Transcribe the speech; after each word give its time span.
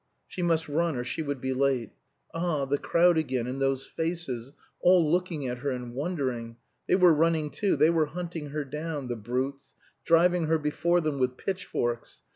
She 0.27 0.41
must 0.41 0.67
run 0.67 0.95
or 0.95 1.03
she 1.03 1.21
would 1.21 1.39
be 1.39 1.53
late. 1.53 1.91
Ah, 2.33 2.65
the 2.65 2.79
crowd 2.79 3.19
again, 3.19 3.45
and 3.45 3.61
those 3.61 3.85
faces 3.85 4.51
all 4.81 5.11
looking 5.11 5.47
at 5.47 5.59
her 5.59 5.69
and 5.69 5.93
wondering. 5.93 6.57
They 6.87 6.95
were 6.95 7.13
running 7.13 7.51
too, 7.51 7.75
they 7.75 7.91
were 7.91 8.07
hunting 8.07 8.49
her 8.49 8.65
down, 8.65 9.09
the 9.09 9.15
brutes, 9.15 9.75
driving 10.03 10.47
her 10.47 10.57
before 10.57 11.01
them 11.01 11.19
with 11.19 11.37
pitchforks. 11.37 12.23